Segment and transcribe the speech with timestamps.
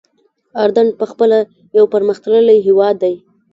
[0.63, 1.39] اردن پخپله
[1.77, 3.15] یو پرمختللی هېواد دی.